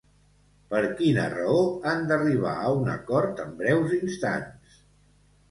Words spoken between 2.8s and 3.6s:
acord en